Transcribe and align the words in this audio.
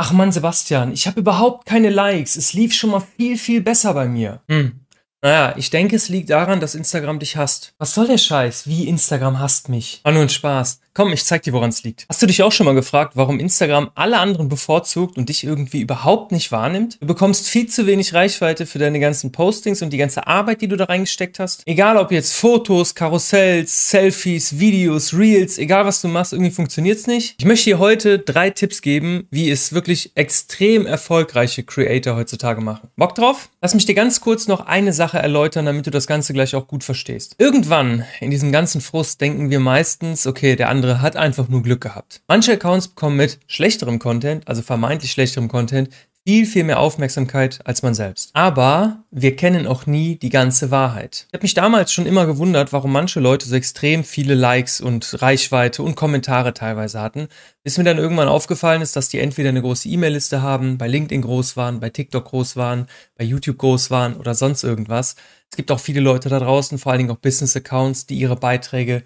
Ach 0.00 0.12
Mann, 0.12 0.30
Sebastian, 0.30 0.92
ich 0.92 1.08
habe 1.08 1.18
überhaupt 1.18 1.66
keine 1.66 1.90
Likes. 1.90 2.36
Es 2.36 2.52
lief 2.52 2.72
schon 2.72 2.90
mal 2.90 3.02
viel, 3.16 3.36
viel 3.36 3.60
besser 3.60 3.94
bei 3.94 4.06
mir. 4.06 4.40
Hm. 4.46 4.78
Naja, 5.22 5.54
ich 5.56 5.70
denke, 5.70 5.96
es 5.96 6.08
liegt 6.08 6.30
daran, 6.30 6.60
dass 6.60 6.76
Instagram 6.76 7.18
dich 7.18 7.36
hasst. 7.36 7.74
Was 7.78 7.94
soll 7.94 8.06
der 8.06 8.18
Scheiß? 8.18 8.68
Wie 8.68 8.86
Instagram 8.86 9.40
hasst 9.40 9.68
mich? 9.68 10.00
War 10.04 10.12
nur 10.12 10.22
ein 10.22 10.28
Spaß. 10.28 10.78
Komm, 10.98 11.12
ich 11.12 11.24
zeig 11.24 11.44
dir, 11.44 11.52
woran 11.52 11.68
es 11.68 11.84
liegt. 11.84 12.06
Hast 12.08 12.20
du 12.22 12.26
dich 12.26 12.42
auch 12.42 12.50
schon 12.50 12.66
mal 12.66 12.74
gefragt, 12.74 13.12
warum 13.14 13.38
Instagram 13.38 13.92
alle 13.94 14.18
anderen 14.18 14.48
bevorzugt 14.48 15.16
und 15.16 15.28
dich 15.28 15.44
irgendwie 15.44 15.80
überhaupt 15.80 16.32
nicht 16.32 16.50
wahrnimmt? 16.50 16.98
Du 17.00 17.06
bekommst 17.06 17.46
viel 17.46 17.68
zu 17.68 17.86
wenig 17.86 18.14
Reichweite 18.14 18.66
für 18.66 18.80
deine 18.80 18.98
ganzen 18.98 19.30
Postings 19.30 19.80
und 19.80 19.92
die 19.92 19.96
ganze 19.96 20.26
Arbeit, 20.26 20.60
die 20.60 20.66
du 20.66 20.74
da 20.74 20.86
reingesteckt 20.86 21.38
hast. 21.38 21.62
Egal 21.66 21.98
ob 21.98 22.10
jetzt 22.10 22.34
Fotos, 22.34 22.96
Karussells, 22.96 23.90
Selfies, 23.90 24.58
Videos, 24.58 25.14
Reels, 25.14 25.58
egal 25.58 25.84
was 25.84 26.00
du 26.00 26.08
machst, 26.08 26.32
irgendwie 26.32 26.50
funktioniert's 26.50 27.06
nicht. 27.06 27.36
Ich 27.38 27.44
möchte 27.44 27.70
dir 27.70 27.78
heute 27.78 28.18
drei 28.18 28.50
Tipps 28.50 28.82
geben, 28.82 29.28
wie 29.30 29.52
es 29.52 29.72
wirklich 29.72 30.10
extrem 30.16 30.84
erfolgreiche 30.84 31.62
Creator 31.62 32.16
heutzutage 32.16 32.60
machen. 32.60 32.88
Bock 32.96 33.14
drauf? 33.14 33.50
Lass 33.62 33.72
mich 33.72 33.86
dir 33.86 33.94
ganz 33.94 34.20
kurz 34.20 34.48
noch 34.48 34.66
eine 34.66 34.92
Sache 34.92 35.18
erläutern, 35.18 35.66
damit 35.66 35.86
du 35.86 35.92
das 35.92 36.08
Ganze 36.08 36.32
gleich 36.32 36.56
auch 36.56 36.66
gut 36.66 36.82
verstehst. 36.82 37.36
Irgendwann 37.38 38.04
in 38.18 38.32
diesem 38.32 38.50
ganzen 38.50 38.80
Frust 38.80 39.20
denken 39.20 39.50
wir 39.50 39.60
meistens, 39.60 40.26
okay, 40.26 40.56
der 40.56 40.68
andere 40.70 40.87
andere 40.88 41.02
hat 41.02 41.16
einfach 41.16 41.48
nur 41.48 41.62
Glück 41.62 41.82
gehabt. 41.82 42.22
Manche 42.28 42.52
Accounts 42.52 42.88
bekommen 42.88 43.16
mit 43.16 43.38
schlechterem 43.46 43.98
Content, 43.98 44.48
also 44.48 44.62
vermeintlich 44.62 45.12
schlechterem 45.12 45.48
Content, 45.48 45.90
viel, 46.26 46.46
viel 46.46 46.64
mehr 46.64 46.78
Aufmerksamkeit 46.78 47.60
als 47.64 47.82
man 47.82 47.94
selbst. 47.94 48.30
Aber 48.34 49.04
wir 49.10 49.34
kennen 49.36 49.66
auch 49.66 49.86
nie 49.86 50.16
die 50.16 50.28
ganze 50.28 50.70
Wahrheit. 50.70 51.26
Ich 51.28 51.34
habe 51.34 51.42
mich 51.42 51.54
damals 51.54 51.92
schon 51.92 52.06
immer 52.06 52.26
gewundert, 52.26 52.72
warum 52.72 52.92
manche 52.92 53.20
Leute 53.20 53.46
so 53.46 53.54
extrem 53.54 54.04
viele 54.04 54.34
Likes 54.34 54.80
und 54.80 55.22
Reichweite 55.22 55.82
und 55.82 55.94
Kommentare 55.94 56.52
teilweise 56.52 57.00
hatten, 57.00 57.28
bis 57.64 57.78
mir 57.78 57.84
dann 57.84 57.98
irgendwann 57.98 58.28
aufgefallen 58.28 58.82
ist, 58.82 58.96
dass 58.96 59.08
die 59.08 59.20
entweder 59.20 59.50
eine 59.50 59.62
große 59.62 59.88
E-Mail-Liste 59.88 60.42
haben, 60.42 60.76
bei 60.76 60.88
LinkedIn 60.88 61.22
groß 61.22 61.56
waren, 61.56 61.80
bei 61.80 61.90
TikTok 61.90 62.26
groß 62.26 62.56
waren, 62.56 62.86
bei 63.16 63.24
YouTube 63.24 63.58
groß 63.58 63.90
waren 63.90 64.14
oder 64.16 64.34
sonst 64.34 64.64
irgendwas. 64.64 65.16
Es 65.50 65.56
gibt 65.56 65.70
auch 65.70 65.80
viele 65.80 66.00
Leute 66.00 66.28
da 66.28 66.40
draußen, 66.40 66.78
vor 66.78 66.92
allen 66.92 66.98
Dingen 66.98 67.10
auch 67.10 67.16
Business-Accounts, 67.16 68.06
die 68.06 68.18
ihre 68.18 68.36
Beiträge 68.36 69.02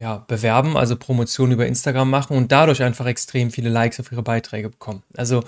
ja, 0.00 0.18
bewerben, 0.28 0.76
also 0.76 0.96
Promotion 0.96 1.52
über 1.52 1.66
Instagram 1.66 2.10
machen 2.10 2.36
und 2.36 2.52
dadurch 2.52 2.82
einfach 2.82 3.06
extrem 3.06 3.50
viele 3.50 3.70
Likes 3.70 3.98
auf 4.00 4.12
ihre 4.12 4.22
Beiträge 4.22 4.70
bekommen. 4.70 5.02
Also 5.16 5.42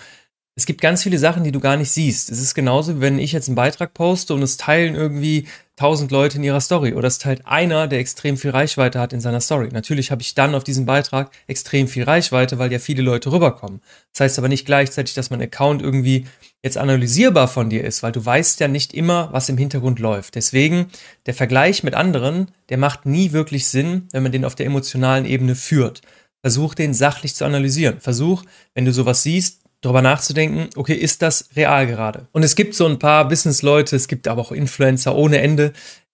es 0.56 0.66
gibt 0.66 0.80
ganz 0.80 1.02
viele 1.02 1.18
Sachen, 1.18 1.44
die 1.44 1.52
du 1.52 1.60
gar 1.60 1.76
nicht 1.76 1.90
siehst. 1.90 2.30
Es 2.30 2.40
ist 2.40 2.54
genauso, 2.54 3.00
wenn 3.00 3.18
ich 3.18 3.32
jetzt 3.32 3.48
einen 3.48 3.54
Beitrag 3.56 3.94
poste 3.94 4.34
und 4.34 4.42
es 4.42 4.56
teilen 4.56 4.94
irgendwie 4.94 5.46
tausend 5.78 6.10
Leute 6.10 6.38
in 6.38 6.44
ihrer 6.44 6.60
Story 6.60 6.92
oder 6.92 7.06
es 7.06 7.18
teilt 7.18 7.46
einer, 7.46 7.86
der 7.86 8.00
extrem 8.00 8.36
viel 8.36 8.50
Reichweite 8.50 8.98
hat 8.98 9.12
in 9.12 9.20
seiner 9.20 9.40
Story. 9.40 9.68
Natürlich 9.72 10.10
habe 10.10 10.22
ich 10.22 10.34
dann 10.34 10.56
auf 10.56 10.64
diesem 10.64 10.86
Beitrag 10.86 11.30
extrem 11.46 11.86
viel 11.86 12.02
Reichweite, 12.02 12.58
weil 12.58 12.72
ja 12.72 12.80
viele 12.80 13.02
Leute 13.02 13.30
rüberkommen. 13.30 13.80
Das 14.12 14.20
heißt 14.20 14.38
aber 14.38 14.48
nicht 14.48 14.66
gleichzeitig, 14.66 15.14
dass 15.14 15.30
mein 15.30 15.40
Account 15.40 15.80
irgendwie 15.80 16.26
jetzt 16.64 16.76
analysierbar 16.76 17.46
von 17.46 17.70
dir 17.70 17.84
ist, 17.84 18.02
weil 18.02 18.10
du 18.10 18.24
weißt 18.24 18.58
ja 18.58 18.66
nicht 18.66 18.92
immer, 18.92 19.28
was 19.32 19.48
im 19.48 19.56
Hintergrund 19.56 20.00
läuft. 20.00 20.34
Deswegen 20.34 20.86
der 21.26 21.34
Vergleich 21.34 21.84
mit 21.84 21.94
anderen, 21.94 22.50
der 22.70 22.78
macht 22.78 23.06
nie 23.06 23.30
wirklich 23.30 23.68
Sinn, 23.68 24.08
wenn 24.10 24.24
man 24.24 24.32
den 24.32 24.44
auf 24.44 24.56
der 24.56 24.66
emotionalen 24.66 25.26
Ebene 25.26 25.54
führt. 25.54 26.02
Versuch 26.42 26.74
den 26.74 26.92
sachlich 26.92 27.36
zu 27.36 27.44
analysieren. 27.44 28.00
Versuch, 28.00 28.42
wenn 28.74 28.84
du 28.84 28.92
sowas 28.92 29.22
siehst, 29.22 29.60
darüber 29.80 30.02
nachzudenken, 30.02 30.68
okay, 30.76 30.94
ist 30.94 31.22
das 31.22 31.50
real 31.56 31.86
gerade? 31.86 32.28
Und 32.32 32.42
es 32.42 32.56
gibt 32.56 32.74
so 32.74 32.86
ein 32.86 32.98
paar 32.98 33.28
Business-Leute, 33.28 33.96
es 33.96 34.08
gibt 34.08 34.28
aber 34.28 34.42
auch 34.42 34.52
Influencer 34.52 35.14
ohne 35.14 35.40
Ende, 35.40 35.72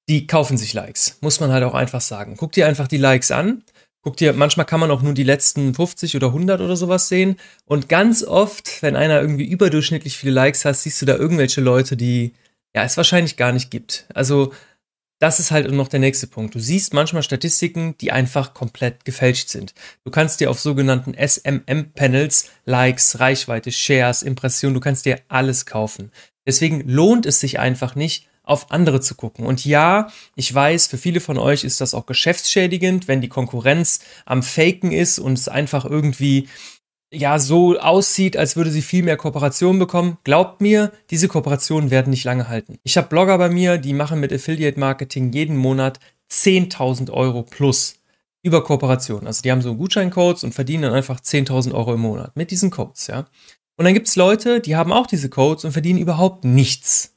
die 0.09 0.27
kaufen 0.27 0.59
sich 0.59 0.75
Likes. 0.75 1.19
Muss 1.23 1.41
man 1.41 1.51
halt 1.51 1.65
auch 1.65 1.75
einfach 1.75 2.01
sagen. 2.01 2.37
Guck 2.37 2.53
dir 2.53 2.67
einfach 2.67 2.89
die 2.89 2.99
Likes 2.99 3.31
an. 3.31 3.63
Guck 4.03 4.19
dir, 4.19 4.35
manchmal 4.35 4.67
kann 4.67 4.81
man 4.81 4.91
auch 4.91 5.01
nur 5.01 5.15
die 5.15 5.23
letzten 5.23 5.75
50 5.75 6.15
oder 6.17 6.27
100 6.27 6.61
oder 6.61 6.77
sowas 6.77 7.09
sehen. 7.09 7.37
Und 7.65 7.89
ganz 7.89 8.23
oft, 8.23 8.83
wenn 8.83 8.97
einer 8.97 9.19
irgendwie 9.21 9.47
überdurchschnittlich 9.47 10.19
viele 10.19 10.33
Likes 10.33 10.67
hat, 10.67 10.77
siehst 10.77 11.01
du 11.01 11.07
da 11.07 11.17
irgendwelche 11.17 11.63
Leute, 11.63 11.97
die 11.97 12.35
ja, 12.75 12.85
es 12.85 12.99
wahrscheinlich 12.99 13.39
gar 13.39 13.53
nicht 13.53 13.71
gibt. 13.71 14.07
Also 14.13 14.53
das 15.25 15.41
ist 15.41 15.51
halt 15.51 15.73
noch 15.73 15.89
der 15.89 16.01
nächste 16.01 16.27
Punkt. 16.27 16.55
Du 16.55 16.61
siehst 16.61 16.93
manchmal 16.93 17.23
Statistiken, 17.23 17.97
die 17.97 18.13
einfach 18.13 18.53
komplett 18.53 19.07
gefälscht 19.07 19.49
sind. 19.49 19.73
Du 20.05 20.11
kannst 20.11 20.39
dir 20.39 20.51
auf 20.51 20.61
sogenannten 20.61 21.15
SMM-Panels 21.15 22.51
Likes, 22.67 23.21
Reichweite, 23.21 23.73
Shares, 23.73 24.21
Impressionen, 24.21 24.75
du 24.75 24.81
kannst 24.81 25.07
dir 25.07 25.21
alles 25.29 25.65
kaufen. 25.65 26.13
Deswegen 26.47 26.87
lohnt 26.87 27.25
es 27.25 27.41
sich 27.41 27.59
einfach 27.59 27.95
nicht, 27.95 28.29
auf 28.43 28.71
andere 28.71 29.01
zu 29.01 29.15
gucken. 29.15 29.47
Und 29.47 29.65
ja, 29.65 30.11
ich 30.37 30.55
weiß, 30.55 30.89
für 30.89 30.99
viele 30.99 31.21
von 31.21 31.39
euch 31.39 31.65
ist 31.65 31.81
das 31.81 31.95
auch 31.95 32.05
geschäftsschädigend, 32.05 33.09
wenn 33.09 33.23
die 33.23 33.31
Konkurrenz 33.31 34.01
am 34.27 34.43
Faken 34.43 34.93
ist 34.93 35.19
und 35.19 35.39
es 35.39 35.49
einfach 35.49 35.87
irgendwie 35.87 36.51
ja 37.13 37.39
so 37.39 37.79
aussieht, 37.79 38.37
als 38.37 38.57
würde 38.57 38.71
sie 38.71 38.83
viel 38.83 39.03
mehr 39.03 39.17
Kooperationen 39.17 39.79
bekommen. 39.79 40.19
Glaubt 40.25 40.61
mir, 40.61 40.93
diese 41.11 41.29
Kooperationen 41.29 41.91
werden 41.91 42.11
nicht 42.11 42.25
lange 42.25 42.49
halten. 42.49 42.79
Ich 42.83 42.97
habe 42.97 43.09
Blogger 43.09 43.39
bei 43.39 43.49
mir, 43.49 43.79
die 43.79 43.93
machen 43.93 44.21
mit 44.21 44.33
Affiliate 44.33 44.79
Marketing 44.79 45.33
jeden 45.33 45.57
Monat 45.57 46.01
10.000 46.31 47.11
Euro 47.11 47.43
plus 47.43 47.97
über 48.43 48.63
Kooperation. 48.63 49.27
Also 49.27 49.43
die 49.43 49.51
haben 49.51 49.63
so 49.63 49.75
Gutscheincodes 49.75 50.45
und 50.45 50.55
verdienen 50.55 50.85
dann 50.85 50.95
einfach 50.95 51.21
10.000 51.21 51.73
Euro 51.73 51.95
im 51.95 52.01
Monat 52.01 52.37
mit 52.37 52.51
diesen 52.51 52.71
Codes, 52.71 53.07
ja. 53.07 53.27
Und 53.77 53.87
dann 53.87 53.95
gibt 53.95 54.07
es 54.07 54.15
Leute, 54.15 54.61
die 54.61 54.77
haben 54.77 54.93
auch 54.93 55.07
diese 55.07 55.29
Codes 55.29 55.65
und 55.65 55.73
verdienen 55.73 55.99
überhaupt 55.99 56.45
nichts. 56.45 57.17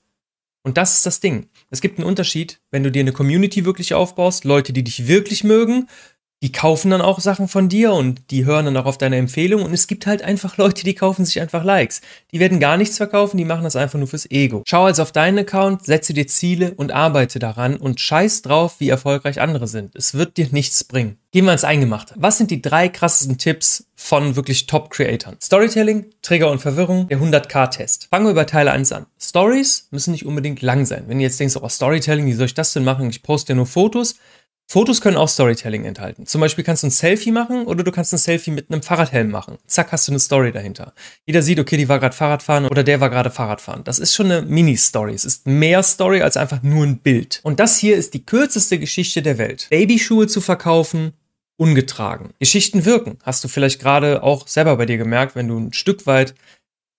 Und 0.63 0.77
das 0.77 0.95
ist 0.95 1.05
das 1.05 1.19
Ding. 1.19 1.49
Es 1.69 1.81
gibt 1.81 1.99
einen 1.99 2.07
Unterschied, 2.07 2.59
wenn 2.71 2.83
du 2.83 2.91
dir 2.91 3.01
eine 3.01 3.11
Community 3.11 3.63
wirklich 3.63 3.93
aufbaust, 3.93 4.43
Leute, 4.43 4.73
die 4.73 4.83
dich 4.83 5.07
wirklich 5.07 5.43
mögen 5.43 5.87
die 6.43 6.51
kaufen 6.51 6.91
dann 6.91 7.01
auch 7.01 7.19
Sachen 7.19 7.47
von 7.47 7.67
dir 7.67 7.93
und 7.93 8.29
die 8.29 8.45
hören 8.45 8.65
dann 8.65 8.77
auch 8.77 8.85
auf 8.85 8.99
deine 8.99 9.17
Empfehlung 9.17 9.63
und 9.63 9.73
es 9.73 9.87
gibt 9.87 10.05
halt 10.05 10.21
einfach 10.21 10.57
Leute, 10.57 10.83
die 10.83 10.93
kaufen 10.93 11.25
sich 11.25 11.41
einfach 11.41 11.63
Likes. 11.63 12.01
Die 12.31 12.39
werden 12.39 12.59
gar 12.59 12.77
nichts 12.77 12.97
verkaufen, 12.97 13.37
die 13.37 13.45
machen 13.45 13.63
das 13.63 13.75
einfach 13.75 13.97
nur 13.97 14.07
fürs 14.07 14.29
Ego. 14.29 14.61
Schau 14.67 14.85
also 14.85 15.01
auf 15.01 15.11
deinen 15.11 15.39
Account, 15.39 15.85
setze 15.85 16.13
dir 16.13 16.27
Ziele 16.27 16.73
und 16.75 16.91
arbeite 16.91 17.39
daran 17.39 17.77
und 17.77 17.99
scheiß 17.99 18.43
drauf, 18.43 18.75
wie 18.77 18.89
erfolgreich 18.89 19.41
andere 19.41 19.67
sind. 19.67 19.95
Es 19.95 20.13
wird 20.13 20.37
dir 20.37 20.47
nichts 20.51 20.83
bringen. 20.83 21.17
Gehen 21.31 21.45
wir 21.45 21.53
ins 21.53 21.63
Eingemachte. 21.63 22.13
Was 22.17 22.37
sind 22.37 22.51
die 22.51 22.61
drei 22.61 22.87
krassesten 22.87 23.37
Tipps 23.37 23.87
von 23.95 24.35
wirklich 24.35 24.67
Top-Creatoren? 24.67 25.37
Storytelling, 25.41 26.05
Trigger 26.21 26.51
und 26.51 26.59
Verwirrung, 26.59 27.07
der 27.07 27.19
100k-Test. 27.19 28.07
Fangen 28.09 28.27
wir 28.27 28.33
bei 28.33 28.45
Teil 28.45 28.67
1 28.67 28.91
an. 28.91 29.07
Stories 29.19 29.87
müssen 29.91 30.11
nicht 30.11 30.25
unbedingt 30.25 30.61
lang 30.61 30.85
sein. 30.85 31.05
Wenn 31.07 31.17
du 31.17 31.23
jetzt 31.23 31.39
denkst, 31.39 31.55
oh, 31.59 31.67
Storytelling, 31.67 32.27
wie 32.27 32.33
soll 32.33 32.45
ich 32.45 32.53
das 32.53 32.73
denn 32.73 32.83
machen? 32.83 33.09
Ich 33.09 33.23
poste 33.23 33.53
ja 33.53 33.55
nur 33.55 33.65
Fotos 33.65 34.15
Fotos 34.69 34.99
können 34.99 35.15
auch 35.15 35.29
Storytelling 35.29 35.85
enthalten. 35.85 36.25
Zum 36.25 36.41
Beispiel 36.41 36.65
kannst 36.65 36.83
du 36.83 36.87
ein 36.87 36.91
Selfie 36.91 37.31
machen 37.31 37.65
oder 37.67 37.85
du 37.85 37.91
kannst 37.93 38.13
ein 38.13 38.17
Selfie 38.17 38.51
mit 38.51 38.69
einem 38.69 38.83
Fahrradhelm 38.83 39.31
machen. 39.31 39.57
Zack, 39.65 39.93
hast 39.93 40.09
du 40.09 40.11
eine 40.11 40.19
Story 40.19 40.51
dahinter. 40.51 40.93
Jeder 41.25 41.41
sieht, 41.41 41.57
okay, 41.61 41.77
die 41.77 41.87
war 41.87 41.99
gerade 41.99 42.13
Fahrradfahren 42.13 42.65
oder 42.65 42.83
der 42.83 42.99
war 42.99 43.09
gerade 43.09 43.31
Fahrradfahren. 43.31 43.85
Das 43.85 43.97
ist 43.97 44.13
schon 44.13 44.25
eine 44.25 44.41
Mini-Story. 44.41 45.13
Es 45.13 45.23
ist 45.23 45.47
mehr 45.47 45.83
Story 45.83 46.21
als 46.21 46.35
einfach 46.35 46.63
nur 46.63 46.85
ein 46.85 46.97
Bild. 46.97 47.39
Und 47.43 47.61
das 47.61 47.77
hier 47.77 47.95
ist 47.95 48.13
die 48.13 48.25
kürzeste 48.25 48.77
Geschichte 48.77 49.21
der 49.21 49.37
Welt. 49.37 49.67
Babyschuhe 49.69 50.27
zu 50.27 50.41
verkaufen, 50.41 51.13
ungetragen. 51.55 52.33
Geschichten 52.37 52.83
wirken. 52.83 53.19
Hast 53.23 53.45
du 53.45 53.47
vielleicht 53.47 53.79
gerade 53.79 54.21
auch 54.21 54.49
selber 54.49 54.75
bei 54.75 54.85
dir 54.85 54.97
gemerkt, 54.97 55.37
wenn 55.37 55.47
du 55.47 55.57
ein 55.57 55.71
Stück 55.71 56.05
weit 56.07 56.35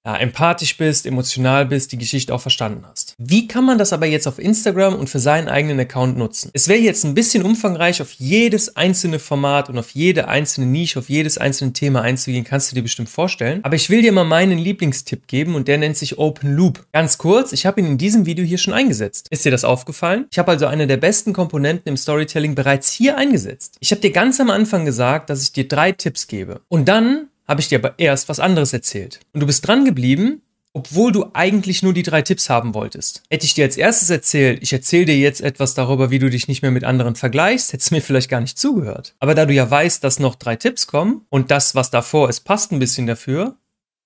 ja, 0.08 0.16
empathisch 0.16 0.78
bist, 0.78 1.04
emotional 1.04 1.66
bist, 1.66 1.92
die 1.92 1.98
Geschichte 1.98 2.34
auch 2.34 2.40
verstanden 2.40 2.84
hast. 2.88 3.14
Wie 3.18 3.46
kann 3.46 3.66
man 3.66 3.76
das 3.76 3.92
aber 3.92 4.06
jetzt 4.06 4.26
auf 4.26 4.38
Instagram 4.38 4.94
und 4.94 5.10
für 5.10 5.18
seinen 5.18 5.48
eigenen 5.48 5.78
Account 5.80 6.16
nutzen? 6.16 6.50
Es 6.54 6.66
wäre 6.66 6.78
jetzt 6.78 7.04
ein 7.04 7.12
bisschen 7.12 7.42
umfangreich, 7.42 8.00
auf 8.00 8.12
jedes 8.12 8.74
einzelne 8.74 9.18
Format 9.18 9.68
und 9.68 9.78
auf 9.78 9.90
jede 9.90 10.28
einzelne 10.28 10.66
Nische, 10.66 10.98
auf 10.98 11.10
jedes 11.10 11.36
einzelne 11.36 11.74
Thema 11.74 12.00
einzugehen, 12.00 12.44
kannst 12.44 12.70
du 12.70 12.74
dir 12.74 12.82
bestimmt 12.82 13.10
vorstellen. 13.10 13.60
Aber 13.64 13.76
ich 13.76 13.90
will 13.90 14.00
dir 14.00 14.12
mal 14.12 14.24
meinen 14.24 14.56
Lieblingstipp 14.56 15.26
geben 15.26 15.54
und 15.54 15.68
der 15.68 15.76
nennt 15.76 15.98
sich 15.98 16.16
Open 16.16 16.56
Loop. 16.56 16.86
Ganz 16.92 17.18
kurz, 17.18 17.52
ich 17.52 17.66
habe 17.66 17.80
ihn 17.80 17.86
in 17.86 17.98
diesem 17.98 18.24
Video 18.24 18.46
hier 18.46 18.58
schon 18.58 18.72
eingesetzt. 18.72 19.26
Ist 19.28 19.44
dir 19.44 19.52
das 19.52 19.64
aufgefallen? 19.64 20.24
Ich 20.30 20.38
habe 20.38 20.52
also 20.52 20.64
eine 20.64 20.86
der 20.86 20.96
besten 20.96 21.34
Komponenten 21.34 21.86
im 21.90 21.98
Storytelling 21.98 22.54
bereits 22.54 22.90
hier 22.90 23.18
eingesetzt. 23.18 23.76
Ich 23.80 23.90
habe 23.90 24.00
dir 24.00 24.12
ganz 24.12 24.40
am 24.40 24.48
Anfang 24.48 24.86
gesagt, 24.86 25.28
dass 25.28 25.42
ich 25.42 25.52
dir 25.52 25.68
drei 25.68 25.92
Tipps 25.92 26.28
gebe. 26.28 26.62
Und 26.68 26.88
dann 26.88 27.28
habe 27.48 27.60
ich 27.60 27.68
dir 27.68 27.78
aber 27.78 27.98
erst 27.98 28.28
was 28.28 28.38
anderes 28.38 28.72
erzählt. 28.72 29.20
Und 29.32 29.40
du 29.40 29.46
bist 29.46 29.66
dran 29.66 29.84
geblieben, 29.84 30.42
obwohl 30.74 31.10
du 31.10 31.30
eigentlich 31.32 31.82
nur 31.82 31.94
die 31.94 32.02
drei 32.02 32.22
Tipps 32.22 32.50
haben 32.50 32.74
wolltest. 32.74 33.22
Hätte 33.30 33.46
ich 33.46 33.54
dir 33.54 33.64
als 33.64 33.76
erstes 33.76 34.10
erzählt, 34.10 34.62
ich 34.62 34.72
erzähle 34.72 35.06
dir 35.06 35.16
jetzt 35.16 35.40
etwas 35.40 35.74
darüber, 35.74 36.10
wie 36.10 36.18
du 36.18 36.30
dich 36.30 36.46
nicht 36.46 36.62
mehr 36.62 36.70
mit 36.70 36.84
anderen 36.84 37.16
vergleichst, 37.16 37.72
hättest 37.72 37.90
du 37.90 37.96
mir 37.96 38.02
vielleicht 38.02 38.28
gar 38.28 38.40
nicht 38.40 38.58
zugehört. 38.58 39.14
Aber 39.18 39.34
da 39.34 39.46
du 39.46 39.54
ja 39.54 39.68
weißt, 39.68 40.04
dass 40.04 40.20
noch 40.20 40.34
drei 40.34 40.56
Tipps 40.56 40.86
kommen 40.86 41.22
und 41.30 41.50
das, 41.50 41.74
was 41.74 41.90
davor 41.90 42.28
ist, 42.28 42.40
passt 42.40 42.70
ein 42.70 42.78
bisschen 42.78 43.06
dafür, 43.06 43.56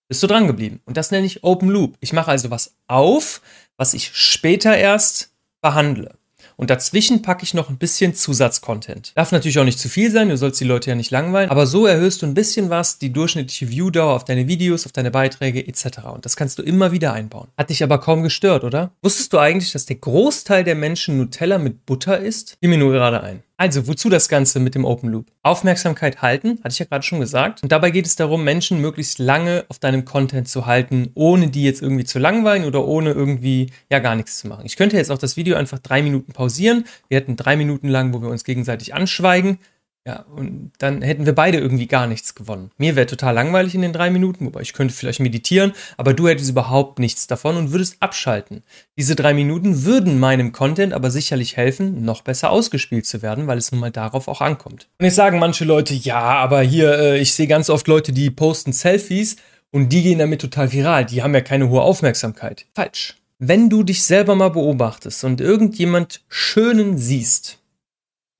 bist 0.08 0.22
du 0.22 0.26
dran 0.26 0.46
geblieben. 0.46 0.80
Und 0.86 0.96
das 0.96 1.10
nenne 1.10 1.26
ich 1.26 1.42
Open 1.42 1.68
Loop. 1.68 1.96
Ich 2.00 2.12
mache 2.12 2.30
also 2.30 2.50
was 2.50 2.74
auf, 2.86 3.42
was 3.76 3.92
ich 3.92 4.12
später 4.14 4.76
erst 4.76 5.30
behandle. 5.60 6.14
Und 6.62 6.70
dazwischen 6.70 7.22
packe 7.22 7.42
ich 7.42 7.54
noch 7.54 7.70
ein 7.70 7.76
bisschen 7.76 8.14
Zusatzcontent. 8.14 9.10
Darf 9.16 9.32
natürlich 9.32 9.58
auch 9.58 9.64
nicht 9.64 9.80
zu 9.80 9.88
viel 9.88 10.12
sein, 10.12 10.28
du 10.28 10.36
sollst 10.36 10.60
die 10.60 10.64
Leute 10.64 10.90
ja 10.90 10.94
nicht 10.94 11.10
langweilen, 11.10 11.50
aber 11.50 11.66
so 11.66 11.86
erhöhst 11.86 12.22
du 12.22 12.26
ein 12.26 12.34
bisschen 12.34 12.70
was, 12.70 13.00
die 13.00 13.12
durchschnittliche 13.12 13.68
Viewdauer 13.68 14.14
auf 14.14 14.24
deine 14.24 14.46
Videos, 14.46 14.86
auf 14.86 14.92
deine 14.92 15.10
Beiträge 15.10 15.66
etc. 15.66 16.04
Und 16.14 16.24
das 16.24 16.36
kannst 16.36 16.60
du 16.60 16.62
immer 16.62 16.92
wieder 16.92 17.14
einbauen. 17.14 17.48
Hat 17.58 17.70
dich 17.70 17.82
aber 17.82 17.98
kaum 17.98 18.22
gestört, 18.22 18.62
oder? 18.62 18.92
Wusstest 19.02 19.32
du 19.32 19.38
eigentlich, 19.38 19.72
dass 19.72 19.86
der 19.86 19.96
Großteil 19.96 20.62
der 20.62 20.76
Menschen 20.76 21.18
Nutella 21.18 21.58
mit 21.58 21.84
Butter 21.84 22.20
isst? 22.20 22.58
Fiel 22.60 22.68
mir 22.68 22.78
nur 22.78 22.92
gerade 22.92 23.24
ein. 23.24 23.42
Also, 23.62 23.86
wozu 23.86 24.08
das 24.08 24.28
Ganze 24.28 24.58
mit 24.58 24.74
dem 24.74 24.84
Open 24.84 25.08
Loop? 25.08 25.26
Aufmerksamkeit 25.44 26.20
halten, 26.20 26.58
hatte 26.64 26.72
ich 26.72 26.80
ja 26.80 26.84
gerade 26.84 27.04
schon 27.04 27.20
gesagt. 27.20 27.62
Und 27.62 27.70
dabei 27.70 27.92
geht 27.92 28.06
es 28.06 28.16
darum, 28.16 28.42
Menschen 28.42 28.80
möglichst 28.80 29.20
lange 29.20 29.64
auf 29.68 29.78
deinem 29.78 30.04
Content 30.04 30.48
zu 30.48 30.66
halten, 30.66 31.12
ohne 31.14 31.46
die 31.46 31.62
jetzt 31.62 31.80
irgendwie 31.80 32.02
zu 32.02 32.18
langweilen 32.18 32.64
oder 32.64 32.84
ohne 32.84 33.12
irgendwie 33.12 33.70
ja 33.88 34.00
gar 34.00 34.16
nichts 34.16 34.38
zu 34.38 34.48
machen. 34.48 34.66
Ich 34.66 34.74
könnte 34.74 34.96
jetzt 34.96 35.12
auch 35.12 35.18
das 35.18 35.36
Video 35.36 35.54
einfach 35.54 35.78
drei 35.78 36.02
Minuten 36.02 36.32
pausieren. 36.32 36.86
Wir 37.06 37.18
hätten 37.18 37.36
drei 37.36 37.54
Minuten 37.54 37.86
lang, 37.86 38.12
wo 38.12 38.20
wir 38.20 38.30
uns 38.30 38.42
gegenseitig 38.42 38.94
anschweigen. 38.94 39.60
Ja, 40.04 40.24
und 40.34 40.72
dann 40.78 41.00
hätten 41.00 41.26
wir 41.26 41.34
beide 41.34 41.58
irgendwie 41.58 41.86
gar 41.86 42.08
nichts 42.08 42.34
gewonnen. 42.34 42.72
Mir 42.76 42.96
wäre 42.96 43.06
total 43.06 43.34
langweilig 43.34 43.76
in 43.76 43.82
den 43.82 43.92
drei 43.92 44.10
Minuten, 44.10 44.46
wobei 44.46 44.60
ich 44.60 44.72
könnte 44.72 44.92
vielleicht 44.92 45.20
meditieren, 45.20 45.74
aber 45.96 46.12
du 46.12 46.26
hättest 46.26 46.50
überhaupt 46.50 46.98
nichts 46.98 47.28
davon 47.28 47.56
und 47.56 47.70
würdest 47.70 47.98
abschalten. 48.00 48.64
Diese 48.98 49.14
drei 49.14 49.32
Minuten 49.32 49.84
würden 49.84 50.18
meinem 50.18 50.50
Content 50.50 50.92
aber 50.92 51.12
sicherlich 51.12 51.56
helfen, 51.56 52.04
noch 52.04 52.22
besser 52.22 52.50
ausgespielt 52.50 53.06
zu 53.06 53.22
werden, 53.22 53.46
weil 53.46 53.58
es 53.58 53.70
nun 53.70 53.80
mal 53.80 53.92
darauf 53.92 54.26
auch 54.26 54.40
ankommt. 54.40 54.88
Und 54.98 55.04
jetzt 55.04 55.14
sagen 55.14 55.38
manche 55.38 55.64
Leute, 55.64 55.94
ja, 55.94 56.20
aber 56.20 56.62
hier, 56.62 56.98
äh, 56.98 57.18
ich 57.20 57.34
sehe 57.34 57.46
ganz 57.46 57.70
oft 57.70 57.86
Leute, 57.86 58.12
die 58.12 58.30
posten 58.30 58.72
Selfies 58.72 59.36
und 59.70 59.90
die 59.90 60.02
gehen 60.02 60.18
damit 60.18 60.40
total 60.40 60.72
viral. 60.72 61.06
Die 61.06 61.22
haben 61.22 61.34
ja 61.34 61.42
keine 61.42 61.68
hohe 61.68 61.82
Aufmerksamkeit. 61.82 62.66
Falsch. 62.74 63.18
Wenn 63.38 63.70
du 63.70 63.84
dich 63.84 64.02
selber 64.02 64.34
mal 64.34 64.50
beobachtest 64.50 65.22
und 65.22 65.40
irgendjemand 65.40 66.22
Schönen 66.28 66.98
siehst, 66.98 67.58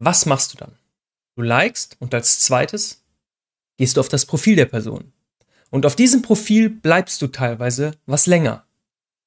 was 0.00 0.26
machst 0.26 0.55
du 0.55 0.59
dann? 0.59 0.73
Du 1.34 1.43
likest 1.43 1.96
und 1.99 2.14
als 2.14 2.40
zweites 2.40 3.02
gehst 3.79 3.96
du 3.96 4.00
auf 4.00 4.08
das 4.08 4.26
Profil 4.26 4.56
der 4.56 4.67
Person. 4.67 5.12
Und 5.70 5.87
auf 5.87 5.96
diesem 5.96 6.20
Profil 6.20 6.69
bleibst 6.69 7.23
du 7.23 7.29
teilweise 7.29 7.93
was 8.06 8.26
länger. 8.26 8.67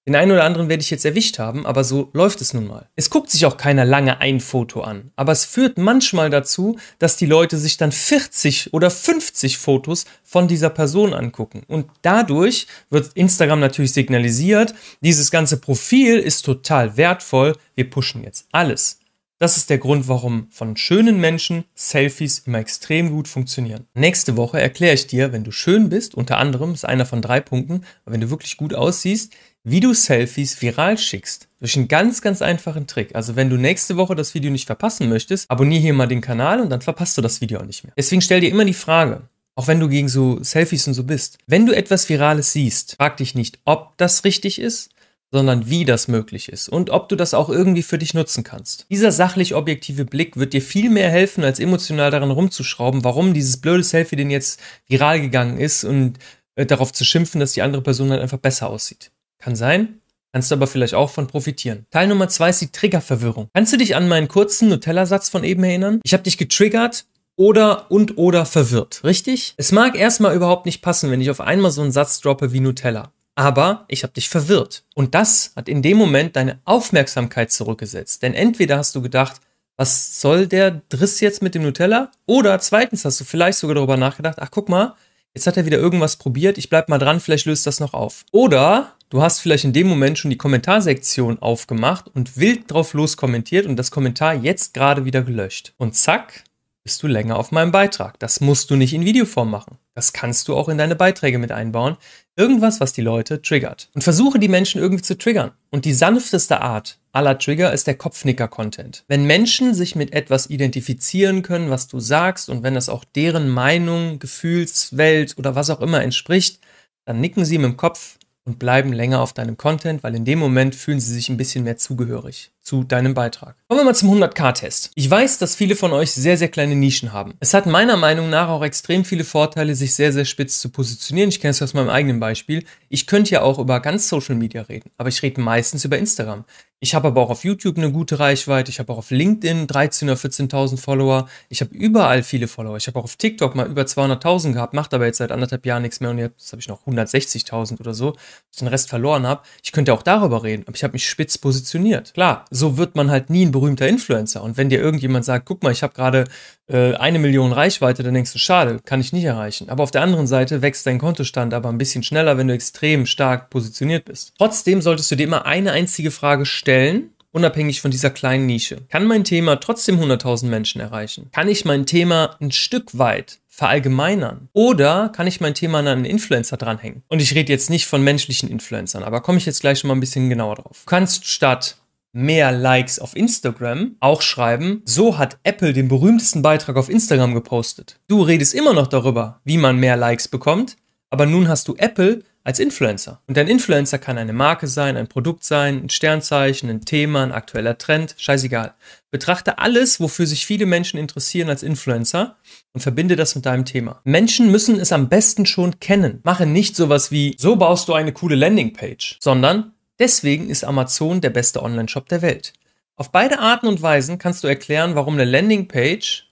Den 0.08 0.16
einen 0.16 0.34
oder 0.34 0.44
anderen 0.44 0.70
werde 0.70 0.82
ich 0.82 0.92
jetzt 0.92 1.04
erwischt 1.04 1.40
haben, 1.40 1.66
aber 1.66 1.84
so 1.84 2.12
läuft 2.14 2.40
es 2.40 2.54
nun 2.54 2.68
mal. 2.68 2.88
Es 2.96 3.10
guckt 3.10 3.32
sich 3.32 3.48
auch 3.48 3.58
keiner 3.58 3.86
lange 3.86 4.20
ein 4.22 4.40
Foto 4.40 4.82
an, 4.82 5.12
aber 5.16 5.32
es 5.32 5.46
führt 5.46 5.80
manchmal 5.80 6.30
dazu, 6.30 6.78
dass 7.00 7.18
die 7.18 7.26
Leute 7.26 7.58
sich 7.58 7.78
dann 7.78 7.92
40 7.92 8.72
oder 8.72 8.92
50 8.92 9.58
Fotos 9.58 10.06
von 10.24 10.48
dieser 10.48 10.70
Person 10.70 11.16
angucken. 11.16 11.64
Und 11.68 11.88
dadurch 12.04 12.68
wird 12.92 13.14
Instagram 13.16 13.60
natürlich 13.60 13.94
signalisiert, 13.94 14.76
dieses 15.02 15.32
ganze 15.32 15.58
Profil 15.58 16.20
ist 16.20 16.46
total 16.46 16.98
wertvoll, 16.98 17.58
wir 17.74 17.90
pushen 17.90 18.24
jetzt 18.24 18.46
alles. 18.52 19.00
Das 19.38 19.58
ist 19.58 19.70
der 19.70 19.80
Grund, 19.80 20.08
warum 20.08 20.48
von 20.50 20.78
schönen 20.78 21.20
Menschen 21.20 21.66
Selfies 21.74 22.40
immer 22.40 22.60
extrem 22.60 23.10
gut 23.10 23.28
funktionieren. 23.28 23.86
Nächste 23.94 24.38
Woche 24.38 24.62
erkläre 24.62 24.94
ich 24.94 25.08
dir, 25.08 25.34
wenn 25.34 25.44
du 25.44 25.52
schön 25.52 25.90
bist, 25.90 26.16
unter 26.16 26.38
anderem 26.38 26.74
ist 26.74 26.86
einer 26.86 27.06
von 27.06 27.22
drei 27.22 27.42
Punkten, 27.42 27.84
aber 28.06 28.14
wenn 28.14 28.22
du 28.22 28.30
wirklich 28.30 28.56
gut 28.56 28.74
aussiehst, 28.74 29.34
wie 29.66 29.82
du 29.82 29.94
Selfies 29.94 30.62
viral 30.62 30.98
schickst. 30.98 31.50
Durch 31.60 31.76
einen 31.76 31.90
ganz, 31.90 32.22
ganz 32.22 32.42
einfachen 32.42 32.88
Trick. 32.88 33.14
Also 33.14 33.36
wenn 33.36 33.50
du 33.50 33.58
nächste 33.58 33.98
Woche 33.98 34.16
das 34.16 34.36
Video 34.36 34.52
nicht 34.52 34.68
verpassen 34.68 35.10
möchtest, 35.10 35.52
abonniere 35.52 35.82
hier 35.82 35.94
mal 35.94 36.08
den 36.08 36.22
Kanal 36.22 36.62
und 36.62 36.70
dann 36.70 36.82
verpasst 36.82 37.18
du 37.18 37.22
das 37.22 37.42
Video 37.42 37.60
auch 37.60 37.66
nicht 37.66 37.84
mehr. 37.84 37.94
Deswegen 37.98 38.22
stell 38.22 38.40
dir 38.40 38.52
immer 38.52 38.64
die 38.64 38.74
Frage, 38.74 39.28
auch 39.56 39.68
wenn 39.68 39.82
du 39.82 39.90
gegen 39.90 40.08
so 40.08 40.42
Selfies 40.44 40.88
und 40.88 40.94
so 40.94 41.04
bist, 41.04 41.40
wenn 41.46 41.66
du 41.66 41.76
etwas 41.76 42.08
Virales 42.08 42.54
siehst, 42.54 42.96
frag 42.98 43.18
dich 43.18 43.36
nicht, 43.36 43.60
ob 43.66 43.98
das 43.98 44.24
richtig 44.24 44.60
ist, 44.60 44.92
sondern 45.32 45.70
wie 45.70 45.86
das 45.86 46.08
möglich 46.08 46.50
ist 46.50 46.70
und 46.70 46.90
ob 46.90 47.10
du 47.10 47.16
das 47.16 47.34
auch 47.34 47.50
irgendwie 47.50 47.84
für 47.84 47.98
dich 47.98 48.14
nutzen 48.14 48.44
kannst. 48.44 48.86
Dieser 48.90 49.12
sachlich 49.12 49.56
objektive 49.56 50.06
Blick 50.06 50.38
wird 50.38 50.54
dir 50.54 50.62
viel 50.62 50.90
mehr 50.90 51.10
helfen, 51.10 51.44
als 51.44 51.60
emotional 51.60 52.12
daran 52.12 52.32
rumzuschrauben, 52.32 53.04
warum 53.04 53.34
dieses 53.34 53.58
blöde 53.58 53.84
Selfie 53.84 54.16
denn 54.16 54.30
jetzt 54.30 54.62
viral 54.88 55.20
gegangen 55.22 55.58
ist 55.58 55.84
und 55.84 56.20
äh, 56.56 56.66
darauf 56.66 56.94
zu 56.94 57.04
schimpfen, 57.04 57.40
dass 57.40 57.54
die 57.54 57.62
andere 57.62 57.82
Person 57.82 58.10
dann 58.10 58.20
einfach 58.20 58.38
besser 58.38 58.70
aussieht. 58.70 59.12
Kann 59.40 59.56
sein, 59.56 60.00
kannst 60.32 60.52
du 60.52 60.56
aber 60.56 60.68
vielleicht 60.68 60.94
auch 60.94 61.10
von 61.10 61.28
profitieren. 61.28 61.86
Teil 61.92 62.08
Nummer 62.08 62.30
zwei 62.30 62.50
ist 62.50 62.62
die 62.62 62.72
Triggerverwirrung. 62.72 63.50
Kannst 63.54 63.74
du 63.74 63.78
dich 63.78 63.96
an 63.96 64.08
meinen 64.08 64.28
kurzen 64.28 64.70
Nutella-Satz 64.70 65.30
von 65.30 65.44
eben 65.44 65.64
erinnern? 65.64 66.00
Ich 66.04 66.14
habe 66.14 66.24
dich 66.24 66.38
getriggert 66.38 67.06
oder 67.36 67.92
und 67.92 68.18
oder 68.18 68.46
verwirrt, 68.46 69.04
richtig? 69.04 69.54
Es 69.58 69.74
mag 69.74 69.98
erstmal 69.98 70.36
überhaupt 70.36 70.66
nicht 70.66 70.82
passen, 70.82 71.12
wenn 71.12 71.20
ich 71.20 71.30
auf 71.30 71.42
einmal 71.42 71.72
so 71.72 71.82
einen 71.82 71.92
Satz 71.92 72.22
droppe 72.22 72.54
wie 72.54 72.62
Nutella 72.62 73.12
aber 73.36 73.86
ich 73.90 74.04
habe 74.04 74.14
dich 74.14 74.30
verwirrt. 74.30 74.86
Und 74.96 75.14
das 75.14 75.52
hat 75.56 75.70
in 75.70 75.82
dem 75.82 75.98
Moment 75.98 76.36
deine 76.36 76.60
Aufmerksamkeit 76.66 77.52
zurückgesetzt. 77.52 78.24
Denn 78.24 78.34
entweder 78.34 78.78
hast 78.78 78.96
du 78.96 79.02
gedacht, 79.02 79.42
was 79.78 80.22
soll 80.22 80.48
der 80.48 80.82
Driss 80.90 81.20
jetzt 81.20 81.42
mit 81.42 81.54
dem 81.54 81.64
Nutella? 81.64 82.12
Oder 82.26 82.60
zweitens 82.60 83.04
hast 83.04 83.20
du 83.20 83.26
vielleicht 83.26 83.58
sogar 83.58 83.76
darüber 83.76 83.98
nachgedacht, 83.98 84.38
ach 84.40 84.52
guck 84.52 84.70
mal, 84.70 84.96
jetzt 85.34 85.48
hat 85.48 85.58
er 85.58 85.66
wieder 85.66 85.78
irgendwas 85.78 86.16
probiert, 86.16 86.58
ich 86.58 86.70
bleib 86.70 86.88
mal 86.88 86.98
dran, 86.98 87.20
vielleicht 87.20 87.46
löst 87.46 87.68
das 87.68 87.82
noch 87.82 87.94
auf. 87.94 88.24
Oder 88.32 88.94
du 89.10 89.22
hast 89.22 89.40
vielleicht 89.40 89.66
in 89.66 89.74
dem 89.74 89.88
Moment 89.88 90.18
schon 90.18 90.32
die 90.32 90.38
Kommentarsektion 90.38 91.40
aufgemacht 91.40 92.10
und 92.14 92.38
wild 92.38 92.72
drauf 92.72 92.94
loskommentiert 92.94 93.66
und 93.66 93.76
das 93.76 93.92
Kommentar 93.92 94.34
jetzt 94.34 94.74
gerade 94.74 95.04
wieder 95.04 95.24
gelöscht. 95.24 95.74
Und 95.78 95.96
zack, 95.96 96.46
bist 96.84 97.04
du 97.04 97.08
länger 97.08 97.38
auf 97.38 97.52
meinem 97.52 97.72
Beitrag. 97.72 98.18
Das 98.20 98.40
musst 98.40 98.70
du 98.70 98.78
nicht 98.78 98.94
in 98.94 99.04
Videoform 99.04 99.52
machen. 99.52 99.78
Das 99.96 100.12
kannst 100.12 100.50
du 100.50 100.56
auch 100.56 100.68
in 100.68 100.78
deine 100.78 100.96
Beiträge 100.96 101.40
mit 101.40 101.54
einbauen. 101.54 101.96
Irgendwas, 102.36 102.82
was 102.82 102.92
die 102.92 103.02
Leute 103.02 103.42
triggert. 103.42 103.90
Und 103.94 104.04
versuche 104.04 104.40
die 104.40 104.50
Menschen 104.50 104.82
irgendwie 104.82 105.02
zu 105.02 105.18
triggern. 105.18 105.52
Und 105.72 105.86
die 105.86 105.94
sanfteste 105.94 106.60
Art 106.62 107.00
aller 107.14 107.40
Trigger 107.40 107.72
ist 107.72 107.88
der 107.88 107.96
Kopfnicker-Content. 107.96 109.06
Wenn 109.08 109.26
Menschen 109.26 109.74
sich 109.74 109.96
mit 109.96 110.12
etwas 110.12 110.50
identifizieren 110.50 111.44
können, 111.44 111.70
was 111.70 111.88
du 111.88 112.02
sagst, 112.02 112.50
und 112.50 112.62
wenn 112.62 112.76
das 112.76 112.90
auch 112.90 113.06
deren 113.06 113.48
Meinung, 113.48 114.20
Gefühlswelt 114.20 115.38
oder 115.38 115.56
was 115.56 115.70
auch 115.70 115.80
immer 115.80 116.04
entspricht, 116.04 116.60
dann 117.06 117.22
nicken 117.22 117.46
sie 117.46 117.58
mit 117.58 117.72
dem 117.72 117.78
Kopf 117.78 118.18
und 118.44 118.60
bleiben 118.60 118.92
länger 118.92 119.22
auf 119.22 119.32
deinem 119.32 119.56
Content, 119.56 120.04
weil 120.04 120.14
in 120.14 120.26
dem 120.26 120.40
Moment 120.40 120.76
fühlen 120.76 121.00
sie 121.00 121.14
sich 121.14 121.30
ein 121.30 121.38
bisschen 121.38 121.64
mehr 121.64 121.78
zugehörig 121.78 122.52
zu 122.66 122.84
deinem 122.84 123.14
Beitrag. 123.14 123.56
Kommen 123.68 123.82
wir 123.82 123.86
mal 123.86 123.96
zum 123.96 124.12
100k-Test. 124.12 124.92
Ich 124.96 125.10
weiß, 125.10 125.38
dass 125.38 125.56
viele 125.56 125.76
von 125.76 125.94
euch 125.94 126.12
sehr, 126.12 126.36
sehr 126.36 126.48
kleine 126.50 126.76
Nischen 126.76 127.14
haben. 127.14 127.36
Es 127.40 127.54
hat 127.54 127.68
meiner 127.68 127.96
Meinung 127.96 128.32
nach 128.32 128.50
auch 128.50 128.64
extrem 128.64 129.06
viele 129.06 129.24
Vorteile, 129.24 129.76
sich 129.76 129.94
sehr, 129.94 130.12
sehr 130.12 130.26
spitz 130.26 130.60
zu 130.60 130.70
positionieren. 130.70 131.30
Ich 131.30 131.40
kenne 131.40 131.52
es 131.52 131.62
aus 131.62 131.76
meinem 131.76 131.90
eigenen 131.90 132.20
Beispiel. 132.20 132.66
Ich 132.90 133.06
könnte 133.06 133.32
ja 133.32 133.44
auch 133.44 133.60
über 133.60 133.80
ganz 133.82 134.10
Social 134.10 134.36
Media 134.36 134.64
reden, 134.64 134.90
aber 134.98 135.10
ich 135.10 135.22
rede 135.22 135.40
meistens 135.42 135.86
über 135.86 136.00
Instagram. 136.00 136.44
Ich 136.82 136.94
habe 136.94 137.08
aber 137.08 137.22
auch 137.22 137.30
auf 137.30 137.46
YouTube 137.46 137.78
eine 137.78 137.92
gute 137.92 138.20
Reichweite. 138.20 138.70
Ich 138.70 138.80
habe 138.80 138.92
auch 138.92 138.98
auf 138.98 139.10
LinkedIn 139.10 139.66
13.000 139.66 140.04
oder 140.04 140.14
14.000 140.14 140.78
Follower. 140.78 141.30
Ich 141.50 141.62
habe 141.62 141.74
überall 141.74 142.22
viele 142.22 142.48
Follower. 142.48 142.76
Ich 142.76 142.86
habe 142.88 143.00
auch 143.00 143.06
auf 143.06 143.16
TikTok 143.16 143.56
mal 143.56 143.66
über 143.68 143.84
200.000 143.84 144.54
gehabt, 144.54 144.74
macht 144.74 144.94
aber 144.94 145.06
jetzt 145.06 145.18
seit 145.18 145.32
anderthalb 145.32 145.66
Jahren 145.66 145.84
nichts 145.84 146.00
mehr 146.00 146.10
und 146.10 146.18
jetzt 146.18 146.52
habe 146.52 146.60
ich 146.60 146.68
noch 146.68 146.86
160.000 146.86 147.80
oder 147.80 147.94
so, 147.94 148.16
den 148.60 148.68
Rest 148.68 148.90
verloren 148.90 149.26
habe. 149.26 149.42
Ich 149.64 149.72
könnte 149.72 149.94
auch 149.94 150.04
darüber 150.04 150.44
reden, 150.44 150.64
aber 150.68 150.76
ich 150.76 150.84
habe 150.84 150.94
mich 150.94 151.08
spitz 151.08 151.38
positioniert. 151.38 152.14
Klar, 152.14 152.46
so 152.56 152.78
wird 152.78 152.96
man 152.96 153.12
halt 153.12 153.30
nie 153.30 153.46
ein 153.46 153.52
berühmter 153.52 153.88
Influencer. 153.88 154.42
Und 154.42 154.58
wenn 154.58 154.70
dir 154.70 154.80
irgendjemand 154.80 155.26
sagt, 155.26 155.46
guck 155.46 155.62
mal, 155.62 155.72
ich 155.72 155.84
habe 155.84 155.94
gerade 155.94 156.26
äh, 156.68 156.94
eine 156.94 157.20
Million 157.20 157.52
Reichweite, 157.52 158.02
dann 158.02 158.14
denkst 158.14 158.34
du, 158.34 158.40
schade, 158.40 158.80
kann 158.84 159.02
ich 159.02 159.14
nicht 159.14 159.26
erreichen. 159.26 159.70
Aber 159.70 159.84
auf 159.84 159.92
der 159.92 160.02
anderen 160.02 160.28
Seite 160.28 160.62
wächst 160.62 160.88
dein 160.88 161.00
Kontostand 161.00 161.54
aber 161.54 161.70
ein 161.70 161.78
bisschen 161.78 162.04
schneller, 162.04 162.38
wenn 162.38 162.48
du 162.48 162.54
extrem 162.54 163.06
stark 163.06 163.50
positioniert 163.50 164.06
bist. 164.06 164.34
Trotzdem 164.38 164.82
solltest 164.82 165.12
du 165.12 165.16
dir 165.16 165.26
immer 165.26 165.46
eine 165.46 165.72
einzige 165.72 166.12
Frage 166.12 166.46
stellen 166.46 167.10
unabhängig 167.36 167.82
von 167.82 167.92
dieser 167.92 168.12
kleinen 168.12 168.46
Nische. 168.46 168.78
Kann 168.88 169.06
mein 169.06 169.26
Thema 169.26 169.58
trotzdem 169.58 170.00
100.000 170.00 170.46
Menschen 170.46 170.80
erreichen? 170.80 171.28
Kann 171.34 171.50
ich 171.50 171.66
mein 171.66 171.86
Thema 171.86 172.38
ein 172.40 172.54
Stück 172.54 172.98
weit 172.98 173.40
verallgemeinern? 173.50 174.48
Oder 174.54 175.10
kann 175.10 175.28
ich 175.28 175.42
mein 175.42 175.54
Thema 175.54 175.80
an 175.80 175.88
einen 175.90 176.06
Influencer 176.06 176.56
dranhängen? 176.56 177.04
Und 177.10 177.22
ich 177.22 177.36
rede 177.36 177.52
jetzt 177.52 177.70
nicht 177.70 177.88
von 177.88 178.02
menschlichen 178.02 178.50
Influencern, 178.50 179.04
aber 179.04 179.20
komme 179.20 179.38
ich 179.38 179.46
jetzt 179.46 179.60
gleich 179.60 179.80
schon 179.80 179.90
mal 179.90 179.96
ein 179.96 180.00
bisschen 180.00 180.30
genauer 180.30 180.56
drauf. 180.56 180.84
Du 180.86 180.90
kannst 180.90 181.28
statt 181.28 181.76
mehr 182.16 182.52
Likes 182.52 182.98
auf 182.98 183.16
Instagram 183.16 183.98
auch 184.00 184.22
schreiben, 184.22 184.82
so 184.86 185.18
hat 185.18 185.38
Apple 185.44 185.74
den 185.74 185.90
berühmtesten 185.90 186.42
Beitrag 186.42 186.78
auf 186.78 186.90
Instagram 186.90 187.34
gepostet. 187.34 188.00
Du 188.08 188.22
redest 188.22 188.54
immer 188.54 188.74
noch 188.74 188.88
darüber, 188.88 189.42
wie 189.44 189.58
man 189.58 189.78
mehr 189.78 189.98
Likes 189.98 190.30
bekommt, 190.30 190.78
aber 191.10 191.26
nun 191.26 191.50
hast 191.50 191.68
du 191.68 191.76
Apple 191.76 192.24
als 192.46 192.60
Influencer. 192.60 193.22
Und 193.28 193.38
ein 193.38 193.48
Influencer 193.48 193.98
kann 193.98 194.18
eine 194.18 194.32
Marke 194.32 194.68
sein, 194.68 194.96
ein 194.98 195.08
Produkt 195.08 195.44
sein, 195.44 195.84
ein 195.84 195.90
Sternzeichen, 195.90 196.70
ein 196.70 196.86
Thema, 196.86 197.24
ein 197.24 197.32
aktueller 197.32 197.78
Trend, 197.78 198.16
scheißegal. 198.18 198.76
Betrachte 199.12 199.58
alles, 199.58 200.00
wofür 200.00 200.28
sich 200.28 200.46
viele 200.46 200.68
Menschen 200.68 201.00
interessieren 201.00 201.50
als 201.50 201.64
Influencer 201.64 202.38
und 202.74 202.82
verbinde 202.82 203.16
das 203.16 203.36
mit 203.36 203.46
deinem 203.46 203.66
Thema. 203.66 204.00
Menschen 204.04 204.52
müssen 204.52 204.80
es 204.80 204.92
am 204.92 205.10
besten 205.10 205.46
schon 205.46 205.80
kennen. 205.80 206.20
Mache 206.24 206.46
nicht 206.46 206.76
sowas 206.76 207.12
wie, 207.12 207.36
so 207.38 207.56
baust 207.56 207.90
du 207.90 207.94
eine 207.94 208.14
coole 208.14 208.36
Landingpage, 208.36 209.18
sondern 209.20 209.74
deswegen 210.00 210.50
ist 210.50 210.64
Amazon 210.64 211.22
der 211.22 211.30
beste 211.30 211.62
Online-Shop 211.64 212.08
der 212.10 212.22
Welt. 212.22 212.54
Auf 212.96 213.12
beide 213.12 213.40
Arten 213.40 213.68
und 213.68 213.82
Weisen 213.82 214.18
kannst 214.18 214.44
du 214.44 214.48
erklären, 214.48 214.96
warum 214.96 215.16
eine 215.16 215.26
Landingpage 215.26 216.30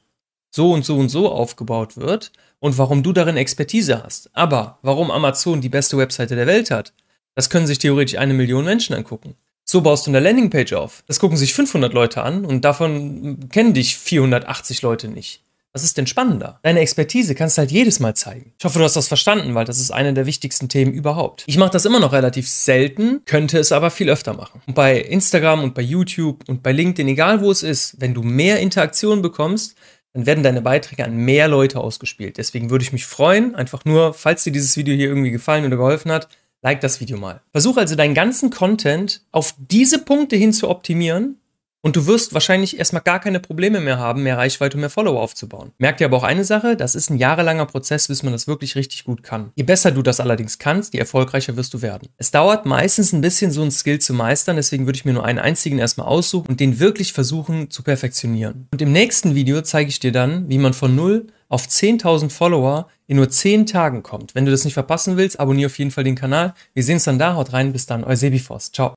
so 0.49 0.71
und 0.71 0.85
so 0.85 0.97
und 0.97 1.09
so 1.09 1.31
aufgebaut 1.31 1.97
wird 1.97 2.31
und 2.59 2.77
warum 2.77 3.03
du 3.03 3.11
darin 3.11 3.37
Expertise 3.37 4.03
hast. 4.03 4.29
Aber 4.33 4.79
warum 4.81 5.11
Amazon 5.11 5.61
die 5.61 5.69
beste 5.69 5.97
Webseite 5.97 6.35
der 6.35 6.47
Welt 6.47 6.71
hat, 6.71 6.93
das 7.35 7.49
können 7.49 7.67
sich 7.67 7.79
theoretisch 7.79 8.17
eine 8.17 8.33
Million 8.33 8.63
Menschen 8.65 8.95
angucken. 8.95 9.35
So 9.65 9.81
baust 9.81 10.05
du 10.05 10.11
eine 10.11 10.19
Landingpage 10.19 10.73
auf. 10.73 11.03
Das 11.07 11.19
gucken 11.19 11.37
sich 11.37 11.53
500 11.53 11.93
Leute 11.93 12.21
an 12.21 12.45
und 12.45 12.63
davon 12.63 13.49
kennen 13.49 13.73
dich 13.73 13.97
480 13.97 14.81
Leute 14.81 15.07
nicht. 15.07 15.43
Was 15.73 15.83
ist 15.83 15.97
denn 15.97 16.05
spannender? 16.05 16.59
Deine 16.61 16.81
Expertise 16.81 17.33
kannst 17.33 17.57
du 17.57 17.61
halt 17.61 17.71
jedes 17.71 17.99
Mal 17.99 18.15
zeigen. 18.15 18.53
Ich 18.59 18.63
hoffe, 18.63 18.77
du 18.77 18.85
hast 18.85 18.95
das 18.95 19.07
verstanden, 19.07 19.55
weil 19.55 19.65
das 19.65 19.79
ist 19.79 19.89
eine 19.89 20.13
der 20.13 20.27
wichtigsten 20.27 20.69
Themen 20.69 20.93
überhaupt. 20.93 21.43
Ich 21.47 21.57
mache 21.57 21.71
das 21.71 21.85
immer 21.85 21.99
noch 21.99 22.13
relativ 22.13 22.47
selten, 22.47 23.23
könnte 23.25 23.57
es 23.57 23.71
aber 23.71 23.89
viel 23.89 24.11
öfter 24.11 24.35
machen. 24.35 24.61
Und 24.67 24.75
bei 24.75 24.99
Instagram 24.99 25.63
und 25.63 25.73
bei 25.73 25.81
YouTube 25.81 26.47
und 26.47 26.61
bei 26.61 26.71
LinkedIn, 26.71 27.07
egal 27.07 27.41
wo 27.41 27.49
es 27.49 27.63
ist, 27.63 27.99
wenn 27.99 28.13
du 28.13 28.21
mehr 28.21 28.59
Interaktion 28.59 29.23
bekommst, 29.23 29.75
dann 30.13 30.27
werden 30.27 30.43
deine 30.43 30.61
Beiträge 30.61 31.05
an 31.05 31.15
mehr 31.15 31.47
Leute 31.47 31.79
ausgespielt. 31.79 32.37
Deswegen 32.37 32.69
würde 32.69 32.83
ich 32.83 32.93
mich 32.93 33.07
freuen, 33.07 33.55
einfach 33.55 33.83
nur, 33.83 34.13
falls 34.13 34.43
dir 34.43 34.51
dieses 34.51 34.77
Video 34.77 34.93
hier 34.93 35.07
irgendwie 35.07 35.31
gefallen 35.31 35.65
oder 35.65 35.77
geholfen 35.77 36.11
hat, 36.11 36.27
like 36.61 36.81
das 36.81 37.01
Video 37.01 37.17
mal. 37.17 37.41
Versuch 37.51 37.77
also 37.77 37.95
deinen 37.95 38.13
ganzen 38.13 38.51
Content 38.51 39.23
auf 39.31 39.55
diese 39.57 39.97
Punkte 39.97 40.35
hin 40.35 40.53
zu 40.53 40.69
optimieren 40.69 41.39
und 41.83 41.95
du 41.97 42.07
wirst 42.07 42.33
wahrscheinlich 42.33 42.79
erstmal 42.79 43.03
gar 43.03 43.19
keine 43.19 43.39
Probleme 43.39 43.81
mehr 43.81 43.99
haben, 43.99 44.23
mehr 44.23 44.37
Reichweite 44.37 44.77
und 44.77 44.81
mehr 44.81 44.89
Follower 44.89 45.21
aufzubauen. 45.21 45.71
Merk 45.77 45.97
dir 45.97 46.05
aber 46.05 46.17
auch 46.17 46.23
eine 46.23 46.45
Sache, 46.45 46.75
das 46.75 46.95
ist 46.95 47.11
ein 47.11 47.17
jahrelanger 47.17 47.65
Prozess, 47.65 48.07
bis 48.07 48.23
man 48.23 48.33
das 48.33 48.47
wirklich 48.47 48.75
richtig 48.75 49.03
gut 49.03 49.21
kann. 49.21 49.51
Je 49.55 49.63
besser 49.63 49.91
du 49.91 50.01
das 50.01 50.19
allerdings 50.19 50.57
kannst, 50.57 50.93
je 50.93 50.99
erfolgreicher 50.99 51.55
wirst 51.57 51.73
du 51.73 51.81
werden. 51.81 52.07
Es 52.17 52.31
dauert 52.31 52.65
meistens 52.65 53.13
ein 53.13 53.21
bisschen, 53.21 53.51
so 53.51 53.61
ein 53.61 53.71
Skill 53.71 53.99
zu 53.99 54.13
meistern, 54.13 54.55
deswegen 54.55 54.87
würde 54.87 54.97
ich 54.97 55.05
mir 55.05 55.13
nur 55.13 55.25
einen 55.25 55.39
einzigen 55.39 55.77
erstmal 55.77 56.07
aussuchen 56.07 56.47
und 56.47 56.59
den 56.59 56.79
wirklich 56.79 57.13
versuchen 57.13 57.69
zu 57.69 57.83
perfektionieren. 57.83 58.67
Und 58.71 58.81
im 58.81 58.91
nächsten 58.91 59.35
Video 59.35 59.61
zeige 59.61 59.89
ich 59.89 59.99
dir 59.99 60.13
dann, 60.13 60.49
wie 60.49 60.57
man 60.57 60.73
von 60.73 60.95
0 60.95 61.27
auf 61.49 61.67
10.000 61.67 62.29
Follower 62.29 62.87
in 63.05 63.17
nur 63.17 63.29
10 63.29 63.67
Tagen 63.67 64.01
kommt. 64.01 64.33
Wenn 64.33 64.45
du 64.45 64.51
das 64.51 64.63
nicht 64.63 64.73
verpassen 64.73 65.17
willst, 65.17 65.39
abonniere 65.39 65.67
auf 65.67 65.77
jeden 65.77 65.91
Fall 65.91 66.03
den 66.03 66.15
Kanal. 66.15 66.55
Wir 66.73 66.83
sehen 66.83 66.95
uns 66.95 67.03
dann 67.03 67.19
da. 67.19 67.35
Haut 67.35 67.53
rein. 67.53 67.73
Bis 67.73 67.85
dann. 67.85 68.03
Euer 68.03 68.15
Sebifos. 68.15 68.71
Ciao. 68.71 68.91